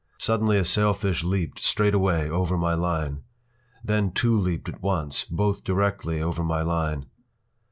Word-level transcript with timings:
Suddenly 0.17 0.57
a 0.57 0.65
sailfish 0.65 1.23
leaped, 1.23 1.59
straightaway, 1.63 2.27
over 2.27 2.57
my 2.57 2.73
line. 2.73 3.21
Then 3.83 4.11
two 4.11 4.35
leaped 4.35 4.67
at 4.67 4.81
once, 4.81 5.25
both 5.25 5.63
directly 5.63 6.19
over 6.19 6.43
my 6.43 6.63
line. 6.63 7.05